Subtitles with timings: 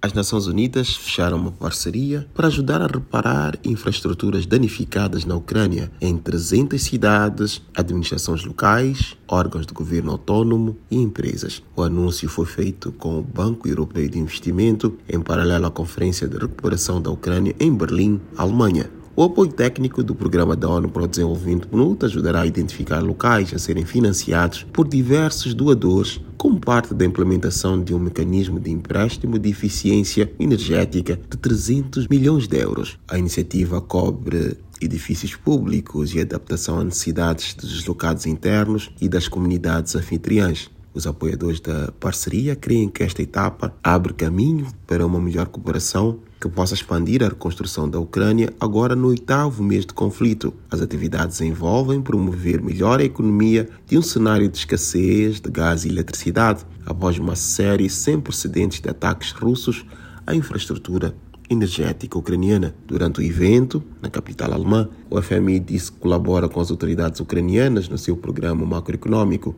[0.00, 6.16] As Nações Unidas fecharam uma parceria para ajudar a reparar infraestruturas danificadas na Ucrânia em
[6.16, 11.64] 300 cidades, administrações locais, órgãos de governo autônomo e empresas.
[11.74, 16.38] O anúncio foi feito com o Banco Europeu de Investimento em paralelo à Conferência de
[16.38, 18.88] Recuperação da Ucrânia em Berlim, Alemanha.
[19.16, 23.52] O apoio técnico do Programa da ONU para o Desenvolvimento PNUD ajudará a identificar locais
[23.52, 26.20] a serem financiados por diversos doadores
[26.68, 32.58] parte da implementação de um mecanismo de empréstimo de eficiência energética de 300 milhões de
[32.58, 32.98] euros.
[33.08, 39.96] A iniciativa cobre edifícios públicos e adaptação às necessidades dos deslocados internos e das comunidades
[39.96, 40.70] anfitriãs.
[40.98, 46.48] Os apoiadores da parceria creem que esta etapa abre caminho para uma melhor cooperação que
[46.48, 50.52] possa expandir a reconstrução da Ucrânia agora no oitavo mês de conflito.
[50.68, 55.88] As atividades envolvem promover melhor a economia de um cenário de escassez de gás e
[55.88, 59.86] eletricidade após uma série sem precedentes de ataques russos
[60.26, 61.14] à infraestrutura
[61.48, 62.74] energética ucraniana.
[62.88, 67.88] Durante o evento, na capital alemã, o FMI disse que colabora com as autoridades ucranianas
[67.88, 69.54] no seu programa macroeconômico.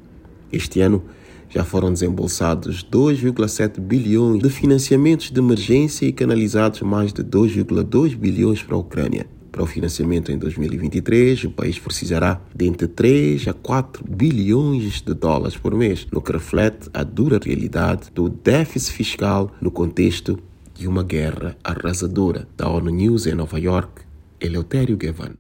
[0.52, 1.02] Este ano,
[1.50, 8.62] já foram desembolsados 2,7 bilhões de financiamentos de emergência e canalizados mais de 2,2 bilhões
[8.62, 9.26] para a Ucrânia.
[9.50, 15.12] Para o financiamento em 2023, o país precisará de entre 3 a 4 bilhões de
[15.12, 20.38] dólares por mês, no que reflete a dura realidade do déficit fiscal no contexto
[20.72, 22.46] de uma guerra arrasadora.
[22.56, 24.02] Da ONU News em Nova York,
[24.40, 25.32] Eleutério Gavan.